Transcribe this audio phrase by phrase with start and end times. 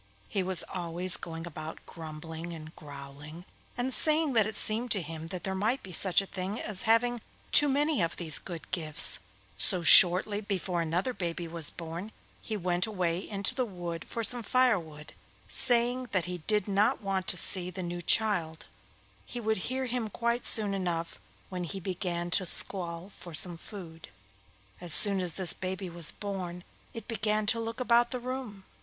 [0.27, 3.45] He was always going about grumbling and growling,
[3.77, 6.81] and saying that it seemed to him that there might be such a thing as
[6.89, 9.19] having too many of these good gifts;
[9.59, 12.11] so shortly before another baby was born
[12.41, 15.13] he went away into the wood for some firewood,
[15.47, 18.65] saying that he did not want to see the new child;
[19.23, 24.09] he would hear him quite soon enough when he began to squall for some food.
[24.81, 28.63] As soon as this baby was born it began to look about the room.